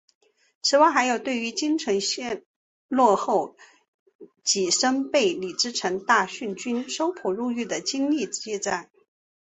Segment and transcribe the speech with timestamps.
[0.63, 2.43] 此外还有对于京城陷
[2.87, 3.55] 落后
[4.43, 8.89] 己身被李自成大顺军搜捕入狱的经历记载。